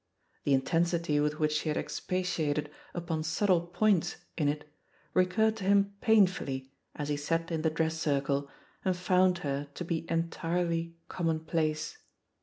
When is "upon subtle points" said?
2.95-4.15